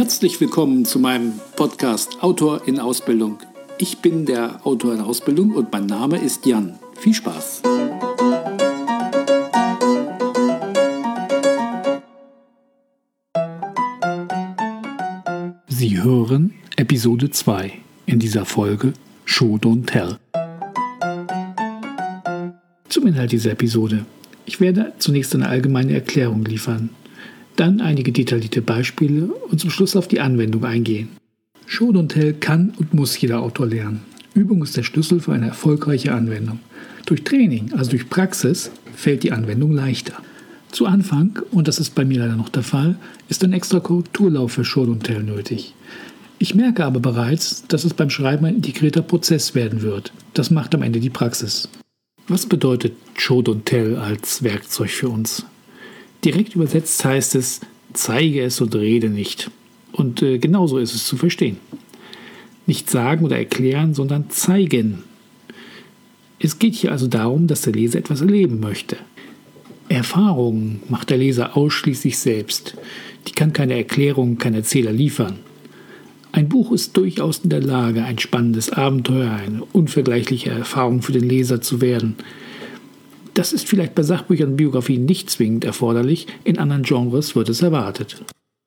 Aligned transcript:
Herzlich 0.00 0.40
willkommen 0.40 0.86
zu 0.86 0.98
meinem 0.98 1.34
Podcast 1.56 2.22
Autor 2.22 2.66
in 2.66 2.80
Ausbildung. 2.80 3.36
Ich 3.76 3.98
bin 3.98 4.24
der 4.24 4.66
Autor 4.66 4.94
in 4.94 5.02
Ausbildung 5.02 5.50
und 5.50 5.70
mein 5.70 5.84
Name 5.84 6.16
ist 6.16 6.46
Jan. 6.46 6.78
Viel 6.98 7.12
Spaß! 7.12 7.60
Sie 15.68 16.02
hören 16.02 16.54
Episode 16.76 17.28
2 17.28 17.70
in 18.06 18.18
dieser 18.18 18.46
Folge 18.46 18.94
Show 19.26 19.56
Don't 19.56 19.84
Tell. 19.84 20.16
Zum 22.88 23.06
Inhalt 23.06 23.32
dieser 23.32 23.50
Episode. 23.50 24.06
Ich 24.46 24.62
werde 24.62 24.94
zunächst 24.96 25.34
eine 25.34 25.50
allgemeine 25.50 25.92
Erklärung 25.92 26.42
liefern, 26.46 26.88
dann 27.60 27.82
einige 27.82 28.10
detaillierte 28.10 28.62
Beispiele 28.62 29.26
und 29.26 29.60
zum 29.60 29.70
Schluss 29.70 29.94
auf 29.94 30.08
die 30.08 30.20
Anwendung 30.20 30.64
eingehen. 30.64 31.10
Show 31.66 31.90
Don't 31.90 32.08
Tell 32.08 32.32
kann 32.32 32.72
und 32.78 32.94
muss 32.94 33.20
jeder 33.20 33.42
Autor 33.42 33.66
lernen. 33.66 34.00
Übung 34.32 34.62
ist 34.62 34.76
der 34.76 34.82
Schlüssel 34.82 35.20
für 35.20 35.34
eine 35.34 35.48
erfolgreiche 35.48 36.14
Anwendung. 36.14 36.60
Durch 37.04 37.22
Training, 37.22 37.72
also 37.74 37.90
durch 37.90 38.08
Praxis, 38.08 38.70
fällt 38.96 39.24
die 39.24 39.32
Anwendung 39.32 39.72
leichter. 39.72 40.14
Zu 40.72 40.86
Anfang, 40.86 41.38
und 41.50 41.68
das 41.68 41.78
ist 41.78 41.94
bei 41.94 42.04
mir 42.04 42.20
leider 42.20 42.36
noch 42.36 42.48
der 42.48 42.62
Fall, 42.62 42.96
ist 43.28 43.44
ein 43.44 43.52
extra 43.52 43.80
Korrekturlauf 43.80 44.52
für 44.52 44.64
Show 44.64 44.84
Don't 44.84 45.02
Tell 45.02 45.22
nötig. 45.22 45.74
Ich 46.38 46.54
merke 46.54 46.86
aber 46.86 47.00
bereits, 47.00 47.66
dass 47.68 47.84
es 47.84 47.92
beim 47.92 48.08
Schreiben 48.08 48.46
ein 48.46 48.56
integrierter 48.56 49.02
Prozess 49.02 49.54
werden 49.54 49.82
wird. 49.82 50.12
Das 50.32 50.50
macht 50.50 50.74
am 50.74 50.82
Ende 50.82 51.00
die 51.00 51.10
Praxis. 51.10 51.68
Was 52.26 52.46
bedeutet 52.46 52.94
Show 53.18 53.40
Don't 53.40 53.64
Tell 53.64 53.96
als 53.96 54.42
Werkzeug 54.42 54.90
für 54.90 55.10
uns? 55.10 55.44
Direkt 56.24 56.54
übersetzt 56.54 57.04
heißt 57.04 57.34
es, 57.34 57.60
zeige 57.92 58.42
es 58.42 58.60
und 58.60 58.74
rede 58.74 59.08
nicht. 59.08 59.50
Und 59.92 60.22
äh, 60.22 60.38
genauso 60.38 60.78
ist 60.78 60.94
es 60.94 61.06
zu 61.06 61.16
verstehen. 61.16 61.58
Nicht 62.66 62.90
sagen 62.90 63.24
oder 63.24 63.38
erklären, 63.38 63.94
sondern 63.94 64.30
zeigen. 64.30 65.02
Es 66.38 66.58
geht 66.58 66.74
hier 66.74 66.92
also 66.92 67.06
darum, 67.06 67.46
dass 67.46 67.62
der 67.62 67.72
Leser 67.72 67.98
etwas 67.98 68.20
erleben 68.20 68.60
möchte. 68.60 68.96
Erfahrungen 69.88 70.82
macht 70.88 71.10
der 71.10 71.18
Leser 71.18 71.56
ausschließlich 71.56 72.18
selbst. 72.18 72.76
Die 73.26 73.32
kann 73.32 73.52
keine 73.52 73.74
Erklärung, 73.74 74.38
kein 74.38 74.54
Erzähler 74.54 74.92
liefern. 74.92 75.40
Ein 76.32 76.48
Buch 76.48 76.70
ist 76.70 76.96
durchaus 76.96 77.40
in 77.40 77.50
der 77.50 77.60
Lage, 77.60 78.04
ein 78.04 78.18
spannendes 78.18 78.70
Abenteuer, 78.70 79.32
eine 79.32 79.64
unvergleichliche 79.72 80.50
Erfahrung 80.50 81.02
für 81.02 81.12
den 81.12 81.28
Leser 81.28 81.60
zu 81.60 81.80
werden. 81.80 82.16
Das 83.34 83.52
ist 83.52 83.68
vielleicht 83.68 83.94
bei 83.94 84.02
Sachbüchern 84.02 84.50
und 84.50 84.56
Biografien 84.56 85.04
nicht 85.04 85.30
zwingend 85.30 85.64
erforderlich, 85.64 86.26
in 86.44 86.58
anderen 86.58 86.82
Genres 86.82 87.36
wird 87.36 87.48
es 87.48 87.62
erwartet. 87.62 88.22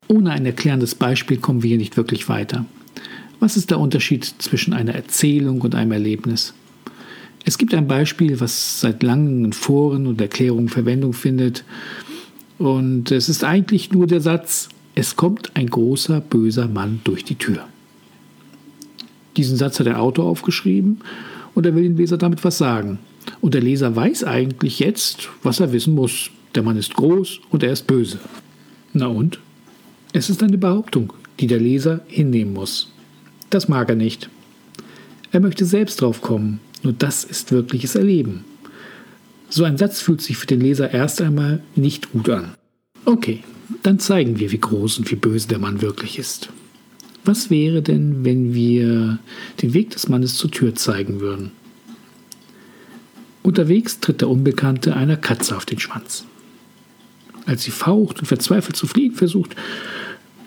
Ohne 0.07 0.31
ein 0.31 0.45
erklärendes 0.45 0.95
Beispiel 0.95 1.37
kommen 1.37 1.63
wir 1.63 1.69
hier 1.69 1.77
nicht 1.77 1.97
wirklich 1.97 2.29
weiter. 2.29 2.65
Was 3.39 3.57
ist 3.57 3.71
der 3.71 3.79
Unterschied 3.79 4.23
zwischen 4.37 4.73
einer 4.73 4.95
Erzählung 4.95 5.61
und 5.61 5.75
einem 5.75 5.91
Erlebnis? 5.91 6.53
Es 7.45 7.57
gibt 7.57 7.73
ein 7.73 7.87
Beispiel, 7.87 8.39
was 8.39 8.79
seit 8.79 9.03
langem 9.03 9.45
in 9.45 9.53
Foren 9.53 10.07
und 10.07 10.21
Erklärungen 10.21 10.69
Verwendung 10.69 11.11
findet. 11.11 11.65
Und 12.57 13.11
es 13.11 13.27
ist 13.27 13.43
eigentlich 13.43 13.91
nur 13.91 14.07
der 14.07 14.21
Satz, 14.21 14.69
es 14.95 15.15
kommt 15.15 15.51
ein 15.55 15.67
großer, 15.67 16.21
böser 16.21 16.67
Mann 16.67 17.01
durch 17.03 17.25
die 17.25 17.35
Tür. 17.35 17.67
Diesen 19.35 19.57
Satz 19.57 19.79
hat 19.79 19.87
der 19.87 19.99
Autor 19.99 20.25
aufgeschrieben 20.25 20.99
und 21.53 21.65
er 21.65 21.75
will 21.75 21.83
dem 21.83 21.97
Leser 21.97 22.17
damit 22.17 22.43
was 22.43 22.57
sagen. 22.57 22.99
Und 23.41 23.53
der 23.53 23.61
Leser 23.61 23.95
weiß 23.95 24.23
eigentlich 24.23 24.79
jetzt, 24.79 25.29
was 25.41 25.59
er 25.59 25.73
wissen 25.73 25.95
muss. 25.95 26.29
Der 26.55 26.63
Mann 26.63 26.77
ist 26.77 26.95
groß 26.95 27.39
und 27.49 27.63
er 27.63 27.71
ist 27.71 27.87
böse. 27.87 28.19
Na 28.93 29.07
und? 29.07 29.39
Es 30.13 30.29
ist 30.29 30.43
eine 30.43 30.57
Behauptung, 30.57 31.13
die 31.39 31.47
der 31.47 31.59
Leser 31.59 32.01
hinnehmen 32.07 32.53
muss. 32.53 32.91
Das 33.49 33.67
mag 33.67 33.89
er 33.89 33.95
nicht. 33.95 34.29
Er 35.31 35.39
möchte 35.39 35.65
selbst 35.65 36.01
drauf 36.01 36.21
kommen, 36.21 36.59
nur 36.83 36.93
das 36.93 37.23
ist 37.23 37.51
wirkliches 37.51 37.95
Erleben. 37.95 38.45
So 39.49 39.63
ein 39.63 39.77
Satz 39.77 40.01
fühlt 40.01 40.21
sich 40.21 40.37
für 40.37 40.47
den 40.47 40.61
Leser 40.61 40.91
erst 40.91 41.21
einmal 41.21 41.61
nicht 41.75 42.11
gut 42.11 42.29
an. 42.29 42.55
Okay, 43.05 43.43
dann 43.81 43.99
zeigen 43.99 44.39
wir, 44.39 44.51
wie 44.51 44.59
groß 44.59 44.99
und 44.99 45.11
wie 45.11 45.15
böse 45.15 45.47
der 45.47 45.59
Mann 45.59 45.81
wirklich 45.81 46.19
ist. 46.19 46.49
Was 47.25 47.49
wäre 47.49 47.81
denn, 47.81 48.25
wenn 48.25 48.53
wir 48.53 49.19
den 49.61 49.73
Weg 49.73 49.91
des 49.91 50.09
Mannes 50.09 50.35
zur 50.35 50.51
Tür 50.51 50.75
zeigen 50.75 51.19
würden? 51.19 51.51
Unterwegs 53.43 53.99
tritt 53.99 54.21
der 54.21 54.29
Unbekannte 54.29 54.95
einer 54.95 55.17
Katze 55.17 55.55
auf 55.55 55.65
den 55.65 55.79
Schwanz. 55.79 56.25
Als 57.45 57.63
sie 57.63 57.71
faucht 57.71 58.19
und 58.19 58.25
verzweifelt 58.25 58.77
zu 58.77 58.87
fliehen 58.87 59.13
versucht, 59.13 59.55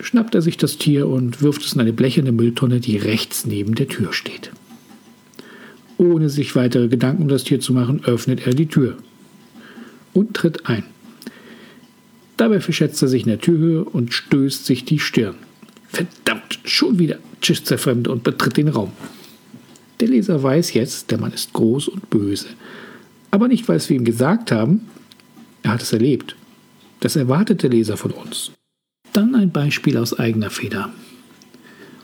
schnappt 0.01 0.35
er 0.35 0.43
sich 0.43 0.57
das 0.57 0.79
Tier 0.79 1.07
und 1.07 1.43
wirft 1.43 1.63
es 1.63 1.75
in 1.75 1.81
eine 1.81 1.93
blecherne 1.93 2.33
Mülltonne, 2.33 2.81
die 2.81 2.97
rechts 2.97 3.45
neben 3.45 3.75
der 3.75 3.89
Tür 3.89 4.15
steht. 4.15 4.51
Ohne 5.99 6.31
sich 6.31 6.57
weitere 6.57 6.89
Gedanken 6.89 7.23
um 7.23 7.29
das 7.29 7.45
Tier 7.45 7.61
zu 7.61 7.73
machen, 7.73 8.03
öffnet 8.05 8.47
er 8.47 8.55
die 8.55 8.67
Tür 8.67 8.97
und 10.15 10.35
tritt 10.35 10.67
ein. 10.67 10.85
Dabei 12.37 12.61
verschätzt 12.61 13.01
er 13.03 13.09
sich 13.09 13.23
in 13.23 13.29
der 13.29 13.41
Türhöhe 13.41 13.85
und 13.85 14.13
stößt 14.13 14.67
sich 14.67 14.85
die 14.85 14.99
Stirn. 14.99 15.37
Verdammt, 15.89 16.61
schon 16.65 16.99
wieder, 16.99 17.19
tschisst 17.41 17.71
der 17.71 17.79
Fremde 17.79 18.11
und 18.11 18.23
betritt 18.23 18.57
den 18.57 18.69
Raum. 18.69 18.93
Der 20.01 20.09
Leser 20.09 20.43
weiß 20.43 20.75
jetzt, 20.75 21.11
der 21.11 21.19
Mann 21.19 21.33
ist 21.33 21.53
groß 21.55 21.89
und 21.89 22.11
böse. 22.11 22.49
Aber 23.37 23.49
nicht, 23.49 23.69
weil 23.69 23.87
wir 23.87 23.97
ihm 23.97 24.07
gesagt 24.07 24.51
haben, 24.51 24.81
er 25.63 25.73
hat 25.73 25.83
es 25.83 25.93
erlebt. 25.93 26.37
Das 27.01 27.17
erwartet 27.17 27.63
der 27.63 27.69
Leser 27.69 27.99
von 27.99 28.11
uns. 28.13 28.53
Dann 29.13 29.35
ein 29.35 29.51
Beispiel 29.51 29.99
aus 29.99 30.19
eigener 30.19 30.49
Feder. 30.49 30.89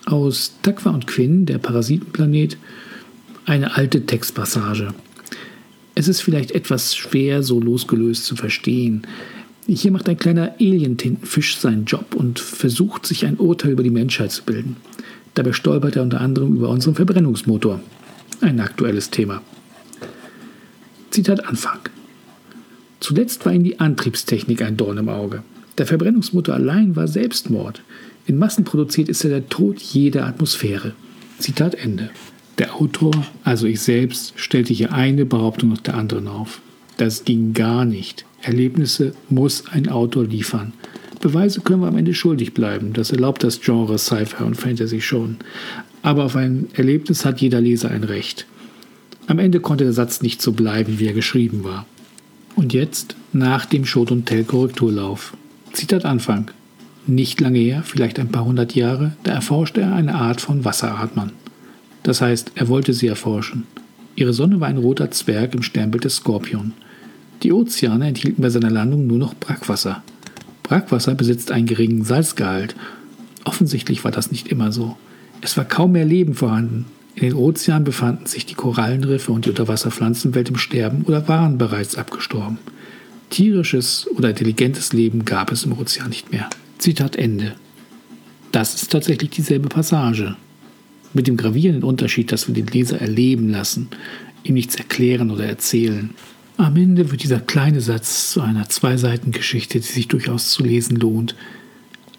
Aus 0.04 0.52
Takwa 0.60 0.90
und 0.90 1.06
Quinn, 1.06 1.46
der 1.46 1.56
Parasitenplanet, 1.56 2.58
eine 3.46 3.78
alte 3.78 4.04
Textpassage. 4.04 4.92
Es 5.94 6.06
ist 6.06 6.20
vielleicht 6.20 6.50
etwas 6.50 6.94
schwer, 6.94 7.42
so 7.42 7.60
losgelöst 7.60 8.26
zu 8.26 8.36
verstehen. 8.36 9.06
Hier 9.66 9.90
macht 9.90 10.10
ein 10.10 10.18
kleiner 10.18 10.56
Alien-Tintenfisch 10.60 11.56
seinen 11.56 11.86
Job 11.86 12.14
und 12.14 12.40
versucht, 12.40 13.06
sich 13.06 13.24
ein 13.24 13.38
Urteil 13.38 13.70
über 13.70 13.82
die 13.82 13.88
Menschheit 13.88 14.32
zu 14.32 14.42
bilden. 14.42 14.76
Dabei 15.32 15.54
stolpert 15.54 15.96
er 15.96 16.02
unter 16.02 16.20
anderem 16.20 16.56
über 16.56 16.68
unseren 16.68 16.94
Verbrennungsmotor. 16.94 17.80
Ein 18.42 18.60
aktuelles 18.60 19.08
Thema. 19.08 19.40
Zitat 21.12 21.44
Anfang. 21.44 21.78
Zuletzt 23.00 23.44
war 23.44 23.52
ihm 23.52 23.64
die 23.64 23.78
Antriebstechnik 23.80 24.62
ein 24.62 24.78
Dorn 24.78 24.96
im 24.96 25.10
Auge. 25.10 25.42
Der 25.76 25.86
Verbrennungsmotor 25.86 26.54
allein 26.54 26.96
war 26.96 27.06
Selbstmord. 27.06 27.82
In 28.26 28.38
Massen 28.38 28.64
produziert 28.64 29.10
ist 29.10 29.22
er 29.22 29.28
der 29.28 29.48
Tod 29.50 29.78
jeder 29.78 30.26
Atmosphäre. 30.26 30.94
Zitat 31.38 31.74
Ende. 31.74 32.08
Der 32.56 32.76
Autor, 32.76 33.12
also 33.44 33.66
ich 33.66 33.80
selbst, 33.80 34.32
stellte 34.36 34.72
hier 34.72 34.92
eine 34.94 35.26
Behauptung 35.26 35.68
nach 35.68 35.82
der 35.82 35.96
anderen 35.96 36.28
auf. 36.28 36.62
Das 36.96 37.26
ging 37.26 37.52
gar 37.52 37.84
nicht. 37.84 38.24
Erlebnisse 38.40 39.12
muss 39.28 39.64
ein 39.70 39.90
Autor 39.90 40.24
liefern. 40.24 40.72
Beweise 41.20 41.60
können 41.60 41.82
wir 41.82 41.88
am 41.88 41.98
Ende 41.98 42.14
schuldig 42.14 42.54
bleiben. 42.54 42.94
Das 42.94 43.12
erlaubt 43.12 43.44
das 43.44 43.60
Genre 43.60 43.98
Sci-Fi 43.98 44.44
und 44.44 44.54
Fantasy 44.54 45.02
schon. 45.02 45.36
Aber 46.00 46.24
auf 46.24 46.36
ein 46.36 46.68
Erlebnis 46.72 47.26
hat 47.26 47.42
jeder 47.42 47.60
Leser 47.60 47.90
ein 47.90 48.04
Recht. 48.04 48.46
Am 49.26 49.38
Ende 49.38 49.60
konnte 49.60 49.84
der 49.84 49.92
Satz 49.92 50.22
nicht 50.22 50.42
so 50.42 50.52
bleiben, 50.52 50.98
wie 50.98 51.06
er 51.06 51.12
geschrieben 51.12 51.64
war. 51.64 51.86
Und 52.56 52.72
jetzt 52.72 53.16
nach 53.32 53.64
dem 53.64 53.84
Schot- 53.84 54.10
und 54.10 54.26
Tell-Korrekturlauf. 54.26 55.36
Zitat 55.72 56.04
Anfang. 56.04 56.50
Nicht 57.06 57.40
lange 57.40 57.58
her, 57.58 57.82
vielleicht 57.84 58.18
ein 58.18 58.28
paar 58.28 58.44
hundert 58.44 58.74
Jahre, 58.74 59.16
da 59.22 59.32
erforschte 59.32 59.80
er 59.80 59.94
eine 59.94 60.14
Art 60.14 60.40
von 60.40 60.64
Wasseratmern. 60.64 61.32
Das 62.02 62.20
heißt, 62.20 62.52
er 62.54 62.68
wollte 62.68 62.92
sie 62.92 63.06
erforschen. 63.06 63.66
Ihre 64.14 64.32
Sonne 64.32 64.60
war 64.60 64.68
ein 64.68 64.76
roter 64.76 65.10
Zwerg 65.10 65.54
im 65.54 65.62
Sternbild 65.62 66.04
des 66.04 66.16
Skorpion. 66.16 66.72
Die 67.42 67.52
Ozeane 67.52 68.06
enthielten 68.06 68.42
bei 68.42 68.50
seiner 68.50 68.70
Landung 68.70 69.06
nur 69.06 69.18
noch 69.18 69.34
Brackwasser. 69.34 70.02
Brackwasser 70.62 71.14
besitzt 71.14 71.50
einen 71.50 71.66
geringen 71.66 72.04
Salzgehalt. 72.04 72.76
Offensichtlich 73.44 74.04
war 74.04 74.12
das 74.12 74.30
nicht 74.30 74.48
immer 74.48 74.70
so. 74.70 74.96
Es 75.40 75.56
war 75.56 75.64
kaum 75.64 75.92
mehr 75.92 76.04
Leben 76.04 76.34
vorhanden. 76.34 76.84
In 77.14 77.22
den 77.22 77.34
Ozeanen 77.34 77.84
befanden 77.84 78.26
sich 78.26 78.46
die 78.46 78.54
Korallenriffe 78.54 79.32
und 79.32 79.44
die 79.44 79.50
Unterwasserpflanzenwelt 79.50 80.48
im 80.48 80.56
Sterben 80.56 81.02
oder 81.04 81.28
waren 81.28 81.58
bereits 81.58 81.96
abgestorben. 81.96 82.58
Tierisches 83.30 84.08
oder 84.16 84.30
intelligentes 84.30 84.92
Leben 84.92 85.24
gab 85.24 85.52
es 85.52 85.64
im 85.64 85.72
Ozean 85.72 86.08
nicht 86.08 86.32
mehr. 86.32 86.48
Zitat 86.78 87.16
Ende. 87.16 87.54
Das 88.50 88.74
ist 88.74 88.90
tatsächlich 88.90 89.30
dieselbe 89.30 89.68
Passage. 89.68 90.36
Mit 91.14 91.26
dem 91.26 91.36
gravierenden 91.36 91.84
Unterschied, 91.84 92.32
dass 92.32 92.48
wir 92.48 92.54
den 92.54 92.66
Leser 92.66 93.00
erleben 93.00 93.50
lassen, 93.50 93.88
ihm 94.44 94.54
nichts 94.54 94.74
erklären 94.76 95.30
oder 95.30 95.44
erzählen. 95.44 96.10
Am 96.56 96.76
Ende 96.76 97.10
wird 97.10 97.22
dieser 97.22 97.40
kleine 97.40 97.80
Satz 97.80 98.32
zu 98.32 98.40
einer 98.40 98.68
Zwei-Seiten-Geschichte, 98.68 99.80
die 99.80 99.86
sich 99.86 100.08
durchaus 100.08 100.50
zu 100.50 100.62
lesen 100.62 100.96
lohnt. 100.96 101.34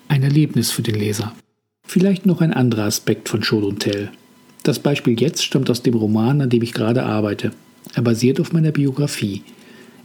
Ein 0.08 0.24
Erlebnis 0.24 0.72
für 0.72 0.82
den 0.82 0.96
Leser. 0.96 1.36
Vielleicht 1.86 2.26
noch 2.26 2.42
ein 2.42 2.54
anderer 2.54 2.86
Aspekt 2.86 3.30
von 3.30 3.44
Show 3.44 3.60
und 3.60 3.80
Tell. 3.80 4.12
Das 4.64 4.80
Beispiel 4.80 5.20
jetzt 5.20 5.44
stammt 5.44 5.70
aus 5.70 5.84
dem 5.84 5.94
Roman, 5.94 6.42
an 6.42 6.50
dem 6.50 6.64
ich 6.64 6.74
gerade 6.74 7.04
arbeite. 7.04 7.52
Er 7.94 8.02
basiert 8.02 8.40
auf 8.40 8.54
meiner 8.54 8.72
Biografie. 8.72 9.44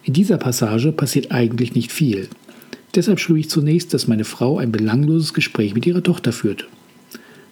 In 0.02 0.12
dieser 0.12 0.36
Passage 0.36 0.90
passiert 0.90 1.30
eigentlich 1.30 1.74
nicht 1.74 1.92
viel. 1.92 2.28
Deshalb 2.94 3.20
schlug 3.20 3.38
ich 3.38 3.50
zunächst, 3.50 3.94
dass 3.94 4.08
meine 4.08 4.24
Frau 4.24 4.58
ein 4.58 4.72
belangloses 4.72 5.32
Gespräch 5.32 5.74
mit 5.74 5.86
ihrer 5.86 6.02
Tochter 6.02 6.32
führte. 6.32 6.64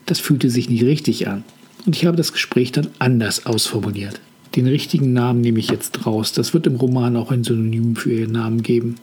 Das 0.06 0.18
fühlte 0.18 0.50
sich 0.50 0.68
nicht 0.68 0.82
richtig 0.82 1.28
an 1.28 1.44
und 1.84 1.94
ich 1.94 2.06
habe 2.06 2.16
das 2.16 2.32
Gespräch 2.32 2.72
dann 2.72 2.88
anders 2.98 3.46
ausformuliert. 3.46 4.20
Den 4.56 4.66
richtigen 4.66 5.12
Namen 5.12 5.42
nehme 5.42 5.58
ich 5.58 5.70
jetzt 5.70 6.06
raus, 6.06 6.32
das 6.32 6.54
wird 6.54 6.66
im 6.66 6.76
Roman 6.76 7.16
auch 7.16 7.30
ein 7.30 7.44
Synonym 7.44 7.94
für 7.94 8.12
ihren 8.12 8.32
Namen 8.32 8.62
geben. 8.62 8.96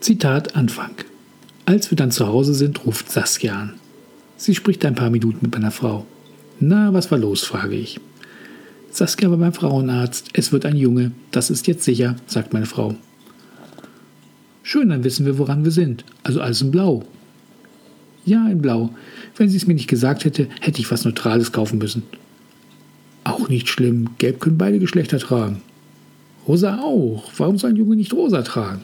Zitat 0.00 0.54
Anfang. 0.54 0.90
Als 1.64 1.90
wir 1.90 1.96
dann 1.96 2.10
zu 2.10 2.26
Hause 2.26 2.54
sind, 2.54 2.84
ruft 2.84 3.10
Saskia 3.10 3.54
an. 3.54 3.74
Sie 4.36 4.54
spricht 4.54 4.84
ein 4.84 4.94
paar 4.94 5.10
Minuten 5.10 5.38
mit 5.42 5.52
meiner 5.52 5.70
Frau. 5.70 6.06
Na, 6.64 6.94
was 6.94 7.10
war 7.10 7.18
los? 7.18 7.42
frage 7.42 7.74
ich. 7.74 7.98
Saskia 8.92 9.28
war 9.28 9.36
beim 9.36 9.52
Frauenarzt. 9.52 10.28
Es 10.32 10.52
wird 10.52 10.64
ein 10.64 10.76
Junge. 10.76 11.10
Das 11.32 11.50
ist 11.50 11.66
jetzt 11.66 11.82
sicher, 11.82 12.14
sagt 12.28 12.52
meine 12.52 12.66
Frau. 12.66 12.94
Schön, 14.62 14.90
dann 14.90 15.02
wissen 15.02 15.26
wir, 15.26 15.38
woran 15.38 15.64
wir 15.64 15.72
sind. 15.72 16.04
Also 16.22 16.40
alles 16.40 16.62
in 16.62 16.70
Blau. 16.70 17.02
Ja, 18.24 18.46
in 18.48 18.62
Blau. 18.62 18.90
Wenn 19.36 19.48
sie 19.48 19.56
es 19.56 19.66
mir 19.66 19.74
nicht 19.74 19.88
gesagt 19.88 20.24
hätte, 20.24 20.46
hätte 20.60 20.80
ich 20.80 20.88
was 20.92 21.04
Neutrales 21.04 21.50
kaufen 21.50 21.78
müssen. 21.78 22.04
Auch 23.24 23.48
nicht 23.48 23.68
schlimm. 23.68 24.10
Gelb 24.18 24.38
können 24.38 24.56
beide 24.56 24.78
Geschlechter 24.78 25.18
tragen. 25.18 25.62
Rosa 26.46 26.78
auch. 26.78 27.28
Warum 27.38 27.58
soll 27.58 27.70
ein 27.70 27.76
Junge 27.76 27.96
nicht 27.96 28.12
rosa 28.12 28.42
tragen? 28.42 28.82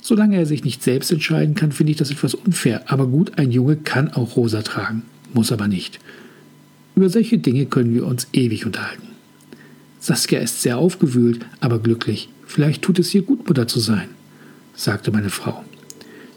Solange 0.00 0.36
er 0.36 0.46
sich 0.46 0.62
nicht 0.62 0.84
selbst 0.84 1.10
entscheiden 1.10 1.56
kann, 1.56 1.72
finde 1.72 1.90
ich 1.90 1.98
das 1.98 2.12
etwas 2.12 2.34
unfair. 2.34 2.84
Aber 2.86 3.08
gut, 3.08 3.36
ein 3.36 3.50
Junge 3.50 3.74
kann 3.74 4.12
auch 4.12 4.36
rosa 4.36 4.62
tragen, 4.62 5.02
muss 5.34 5.50
aber 5.50 5.66
nicht. 5.66 5.98
Über 6.98 7.10
solche 7.10 7.38
Dinge 7.38 7.66
können 7.66 7.94
wir 7.94 8.04
uns 8.04 8.26
ewig 8.32 8.66
unterhalten. 8.66 9.06
Saskia 10.00 10.40
ist 10.40 10.62
sehr 10.62 10.78
aufgewühlt, 10.78 11.46
aber 11.60 11.78
glücklich. 11.78 12.28
Vielleicht 12.44 12.82
tut 12.82 12.98
es 12.98 13.14
ihr 13.14 13.22
gut, 13.22 13.46
Mutter 13.46 13.68
zu 13.68 13.78
sein, 13.78 14.08
sagte 14.74 15.12
meine 15.12 15.30
Frau. 15.30 15.64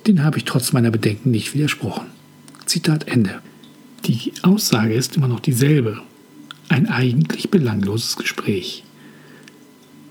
Den 0.06 0.24
habe 0.24 0.38
ich 0.38 0.46
trotz 0.46 0.72
meiner 0.72 0.92
Bedenken 0.92 1.32
nicht 1.32 1.56
widersprochen. 1.56 2.06
Zitat 2.68 3.08
Ende. 3.08 3.42
Die 4.06 4.34
Aussage 4.44 4.94
ist 4.94 5.18
immer 5.18 5.28
noch 5.28 5.40
dieselbe. 5.40 6.00
Ein 6.70 6.88
eigentlich 6.88 7.50
belangloses 7.50 8.16
Gespräch. 8.16 8.84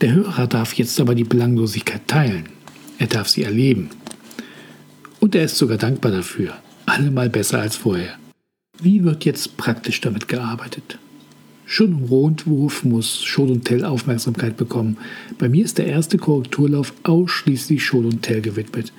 Der 0.01 0.15
Hörer 0.15 0.49
darf 0.49 0.73
jetzt 0.73 0.99
aber 0.99 1.15
die 1.15 1.23
Belanglosigkeit 1.23 2.09
teilen. 2.09 2.47
Er 2.99 3.07
darf 3.07 3.29
sie 3.29 3.45
erleben. 3.45 3.91
Und 5.21 5.37
er 5.37 5.45
ist 5.45 5.59
sogar 5.59 5.79
dankbar 5.79 6.11
dafür. 6.11 6.55
Allemal 6.87 7.31
besser 7.31 7.61
als 7.61 7.77
vorher. 7.77 8.20
Wie 8.83 9.05
wird 9.05 9.25
jetzt 9.25 9.57
praktisch 9.57 10.01
damit 10.01 10.29
gearbeitet? 10.29 10.99
Schon 11.67 11.93
im 11.93 12.05
Rundwurf 12.05 12.85
muss 12.85 13.23
Show 13.23 13.45
und 13.45 13.65
Tell 13.65 13.85
Aufmerksamkeit 13.85 14.57
bekommen. 14.57 14.97
Bei 15.39 15.49
mir 15.49 15.65
ist 15.65 15.79
der 15.79 15.87
erste 15.87 16.19
Korrekturlauf 16.19 16.93
ausschließlich 17.05 17.85
Show 17.85 17.99
und 17.99 18.23
Tell 18.23 18.41
gewidmet. 18.41 18.93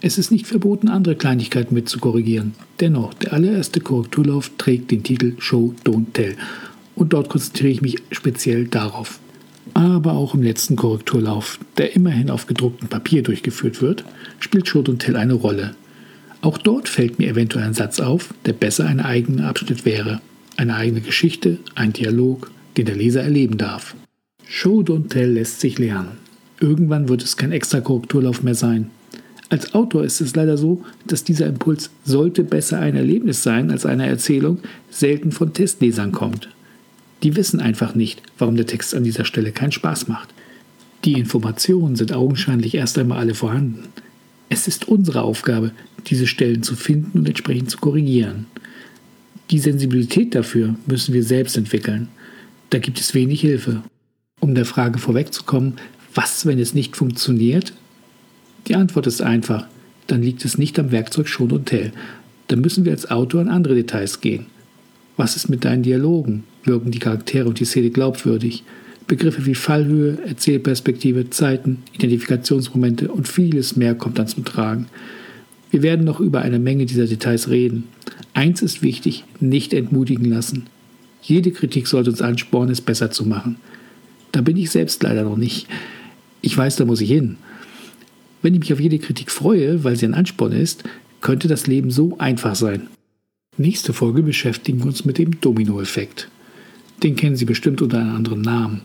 Es 0.00 0.18
ist 0.18 0.30
nicht 0.30 0.46
verboten, 0.46 0.88
andere 0.88 1.16
Kleinigkeiten 1.16 1.74
mit 1.74 1.88
zu 1.88 1.98
korrigieren. 1.98 2.54
Dennoch, 2.80 3.14
der 3.14 3.32
allererste 3.32 3.80
Korrekturlauf 3.80 4.50
trägt 4.58 4.90
den 4.90 5.02
Titel 5.02 5.34
Show, 5.38 5.74
Don't 5.84 6.12
Tell. 6.12 6.36
Und 6.94 7.12
dort 7.12 7.28
konzentriere 7.28 7.72
ich 7.72 7.82
mich 7.82 7.96
speziell 8.10 8.66
darauf 8.66 9.18
aber 9.72 10.12
auch 10.12 10.34
im 10.34 10.42
letzten 10.42 10.76
Korrekturlauf, 10.76 11.58
der 11.78 11.96
immerhin 11.96 12.30
auf 12.30 12.46
gedrucktem 12.46 12.88
Papier 12.88 13.22
durchgeführt 13.22 13.80
wird, 13.80 14.04
spielt 14.38 14.68
Schuld 14.68 14.88
und 14.88 14.98
Tell 15.00 15.16
eine 15.16 15.34
Rolle. 15.34 15.74
Auch 16.44 16.58
dort 16.58 16.90
fällt 16.90 17.18
mir 17.18 17.30
eventuell 17.30 17.64
ein 17.64 17.72
Satz 17.72 18.00
auf, 18.00 18.34
der 18.44 18.52
besser 18.52 18.86
ein 18.86 19.00
eigener 19.00 19.48
Abschnitt 19.48 19.86
wäre. 19.86 20.20
Eine 20.58 20.74
eigene 20.76 21.00
Geschichte, 21.00 21.56
ein 21.74 21.94
Dialog, 21.94 22.50
den 22.76 22.84
der 22.84 22.96
Leser 22.96 23.22
erleben 23.22 23.56
darf. 23.56 23.94
Show 24.46 24.82
Don't 24.82 25.08
Tell 25.08 25.30
lässt 25.30 25.60
sich 25.60 25.78
lernen. 25.78 26.18
Irgendwann 26.60 27.08
wird 27.08 27.22
es 27.22 27.38
kein 27.38 27.50
extra 27.50 27.80
Korrekturlauf 27.80 28.42
mehr 28.42 28.54
sein. 28.54 28.90
Als 29.48 29.72
Autor 29.72 30.04
ist 30.04 30.20
es 30.20 30.36
leider 30.36 30.58
so, 30.58 30.84
dass 31.06 31.24
dieser 31.24 31.46
Impuls 31.46 31.88
sollte 32.04 32.44
besser 32.44 32.78
ein 32.78 32.94
Erlebnis 32.94 33.42
sein 33.42 33.70
als 33.70 33.86
eine 33.86 34.06
Erzählung, 34.06 34.58
selten 34.90 35.32
von 35.32 35.54
Testlesern 35.54 36.12
kommt. 36.12 36.50
Die 37.22 37.36
wissen 37.36 37.58
einfach 37.58 37.94
nicht, 37.94 38.20
warum 38.36 38.56
der 38.56 38.66
Text 38.66 38.94
an 38.94 39.04
dieser 39.04 39.24
Stelle 39.24 39.52
keinen 39.52 39.72
Spaß 39.72 40.08
macht. 40.08 40.28
Die 41.06 41.14
Informationen 41.14 41.96
sind 41.96 42.12
augenscheinlich 42.12 42.74
erst 42.74 42.98
einmal 42.98 43.16
alle 43.16 43.34
vorhanden. 43.34 43.84
Es 44.54 44.68
ist 44.68 44.86
unsere 44.86 45.22
Aufgabe, 45.22 45.72
diese 46.06 46.28
Stellen 46.28 46.62
zu 46.62 46.76
finden 46.76 47.18
und 47.18 47.26
entsprechend 47.26 47.72
zu 47.72 47.78
korrigieren. 47.78 48.46
Die 49.50 49.58
Sensibilität 49.58 50.32
dafür 50.32 50.76
müssen 50.86 51.12
wir 51.12 51.24
selbst 51.24 51.56
entwickeln. 51.56 52.06
Da 52.70 52.78
gibt 52.78 53.00
es 53.00 53.14
wenig 53.14 53.40
Hilfe. 53.40 53.82
Um 54.38 54.54
der 54.54 54.64
Frage 54.64 55.00
vorwegzukommen, 55.00 55.74
was, 56.14 56.46
wenn 56.46 56.60
es 56.60 56.72
nicht 56.72 56.96
funktioniert? 56.96 57.72
Die 58.68 58.76
Antwort 58.76 59.08
ist 59.08 59.22
einfach. 59.22 59.66
Dann 60.06 60.22
liegt 60.22 60.44
es 60.44 60.56
nicht 60.56 60.78
am 60.78 60.92
Werkzeug 60.92 61.26
Schon 61.26 61.50
und 61.50 61.66
Tell. 61.66 61.90
Dann 62.46 62.60
müssen 62.60 62.84
wir 62.84 62.92
als 62.92 63.10
Autor 63.10 63.42
in 63.42 63.48
andere 63.48 63.74
Details 63.74 64.20
gehen. 64.20 64.46
Was 65.16 65.34
ist 65.34 65.48
mit 65.48 65.64
deinen 65.64 65.82
Dialogen? 65.82 66.44
wirken 66.62 66.92
die 66.92 67.00
Charaktere 67.00 67.48
und 67.48 67.58
die 67.58 67.64
Szene 67.64 67.90
glaubwürdig. 67.90 68.62
Begriffe 69.06 69.44
wie 69.44 69.54
Fallhöhe, 69.54 70.18
Erzählperspektive, 70.26 71.28
Zeiten, 71.30 71.82
Identifikationsmomente 71.92 73.10
und 73.10 73.28
vieles 73.28 73.76
mehr 73.76 73.94
kommt 73.94 74.18
dann 74.18 74.28
zum 74.28 74.44
Tragen. 74.44 74.86
Wir 75.70 75.82
werden 75.82 76.04
noch 76.04 76.20
über 76.20 76.42
eine 76.42 76.58
Menge 76.58 76.86
dieser 76.86 77.06
Details 77.06 77.50
reden. 77.50 77.84
Eins 78.32 78.62
ist 78.62 78.82
wichtig, 78.82 79.24
nicht 79.40 79.74
entmutigen 79.74 80.24
lassen. 80.24 80.66
Jede 81.20 81.50
Kritik 81.50 81.86
sollte 81.86 82.10
uns 82.10 82.22
anspornen, 82.22 82.70
es 82.70 82.80
besser 82.80 83.10
zu 83.10 83.26
machen. 83.26 83.56
Da 84.32 84.40
bin 84.40 84.56
ich 84.56 84.70
selbst 84.70 85.02
leider 85.02 85.24
noch 85.24 85.36
nicht. 85.36 85.66
Ich 86.40 86.56
weiß, 86.56 86.76
da 86.76 86.84
muss 86.84 87.00
ich 87.00 87.10
hin. 87.10 87.36
Wenn 88.42 88.54
ich 88.54 88.60
mich 88.60 88.72
auf 88.72 88.80
jede 88.80 88.98
Kritik 88.98 89.30
freue, 89.30 89.84
weil 89.84 89.96
sie 89.96 90.06
ein 90.06 90.14
Ansporn 90.14 90.52
ist, 90.52 90.84
könnte 91.20 91.48
das 91.48 91.66
Leben 91.66 91.90
so 91.90 92.18
einfach 92.18 92.54
sein. 92.54 92.88
Nächste 93.56 93.92
Folge 93.92 94.22
beschäftigen 94.22 94.80
wir 94.80 94.86
uns 94.86 95.04
mit 95.04 95.16
dem 95.18 95.40
Dominoeffekt. 95.40 96.28
Den 97.02 97.16
kennen 97.16 97.36
Sie 97.36 97.44
bestimmt 97.44 97.82
unter 97.82 97.98
einem 97.98 98.16
anderen 98.16 98.42
Namen. 98.42 98.82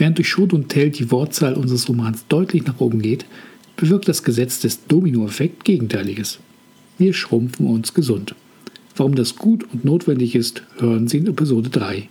Während 0.00 0.16
durch 0.16 0.30
Schot 0.30 0.54
und 0.54 0.70
Tell 0.70 0.88
die 0.88 1.10
Wortzahl 1.10 1.52
unseres 1.52 1.86
Romans 1.86 2.24
deutlich 2.30 2.64
nach 2.64 2.80
oben 2.80 3.02
geht, 3.02 3.26
bewirkt 3.76 4.08
das 4.08 4.22
Gesetz 4.22 4.58
des 4.58 4.86
Dominoeffekt 4.86 5.62
Gegenteiliges. 5.62 6.38
Wir 6.96 7.12
schrumpfen 7.12 7.66
uns 7.66 7.92
gesund. 7.92 8.34
Warum 8.96 9.14
das 9.14 9.36
gut 9.36 9.66
und 9.74 9.84
notwendig 9.84 10.34
ist, 10.34 10.62
hören 10.78 11.06
Sie 11.06 11.18
in 11.18 11.26
Episode 11.26 11.68
3. 11.68 12.08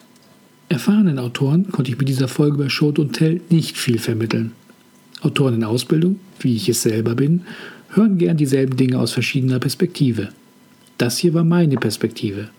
Erfahrenen 0.70 1.18
Autoren 1.18 1.72
konnte 1.72 1.90
ich 1.90 1.98
mit 1.98 2.08
dieser 2.08 2.28
Folge 2.28 2.60
bei 2.60 2.70
Schot 2.70 3.00
und 3.00 3.14
Tell 3.14 3.42
nicht 3.50 3.76
viel 3.76 3.98
vermitteln. 3.98 4.52
Autoren 5.22 5.56
in 5.56 5.64
Ausbildung, 5.64 6.20
wie 6.40 6.56
ich 6.56 6.70
es 6.70 6.84
selber 6.84 7.16
bin, 7.16 7.42
hören 7.90 8.20
gern 8.20 8.38
dieselben 8.38 8.78
Dinge 8.78 9.00
aus 9.00 9.14
verschiedener 9.14 9.58
Perspektive. 9.58 10.30
Das 11.00 11.18
hier 11.18 11.34
war 11.34 11.44
meine 11.44 11.78
Perspektive. 11.78 12.50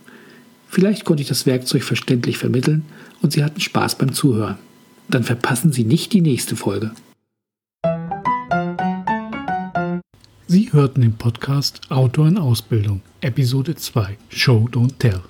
Vielleicht 0.67 1.05
konnte 1.05 1.23
ich 1.23 1.29
das 1.29 1.47
Werkzeug 1.47 1.85
verständlich 1.85 2.37
vermitteln 2.37 2.83
und 3.23 3.33
Sie 3.33 3.45
hatten 3.45 3.61
Spaß 3.61 3.97
beim 3.97 4.13
Zuhören. 4.13 4.59
Dann 5.11 5.25
verpassen 5.25 5.73
Sie 5.73 5.85
nicht 5.85 6.13
die 6.13 6.21
nächste 6.21 6.55
Folge. 6.55 6.93
Sie 10.47 10.73
hörten 10.73 11.01
den 11.01 11.15
Podcast 11.15 11.81
Autor 11.91 12.29
in 12.29 12.39
Ausbildung, 12.39 13.03
Episode 13.21 13.75
2, 13.75 14.17
Show 14.29 14.69
Don't 14.71 14.99
Tell. 14.99 15.21